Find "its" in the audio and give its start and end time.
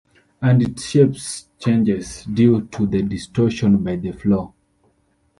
0.63-0.83